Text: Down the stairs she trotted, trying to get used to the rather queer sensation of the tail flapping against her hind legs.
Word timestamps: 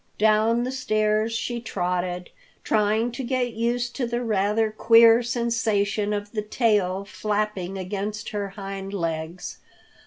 Down 0.17 0.63
the 0.63 0.71
stairs 0.71 1.31
she 1.31 1.61
trotted, 1.61 2.31
trying 2.63 3.11
to 3.11 3.23
get 3.23 3.53
used 3.53 3.95
to 3.97 4.07
the 4.07 4.23
rather 4.23 4.71
queer 4.71 5.21
sensation 5.21 6.11
of 6.11 6.31
the 6.31 6.41
tail 6.41 7.05
flapping 7.05 7.77
against 7.77 8.29
her 8.29 8.49
hind 8.49 8.95
legs. 8.95 9.59